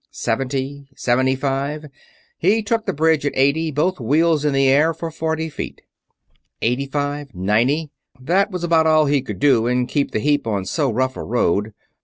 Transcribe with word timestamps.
Seventy... 0.09 0.87
seventy 0.95 1.35
five... 1.35 1.85
he 2.39 2.63
took 2.63 2.87
the 2.87 2.91
bridge 2.91 3.23
at 3.23 3.33
eighty, 3.35 3.69
both 3.69 3.99
wheels 3.99 4.43
in 4.43 4.55
air 4.55 4.95
for 4.95 5.11
forty 5.11 5.47
feet. 5.47 5.81
Eighty 6.63 6.87
five... 6.87 7.35
ninety... 7.35 7.91
that 8.19 8.49
was 8.49 8.63
about 8.63 8.87
all 8.87 9.05
he 9.05 9.21
could 9.21 9.37
do 9.37 9.67
and 9.67 9.87
keep 9.87 10.09
the 10.09 10.17
heap 10.19 10.47
on 10.47 10.65
so 10.65 10.89
rough 10.91 11.15
a 11.15 11.23
road. 11.23 11.75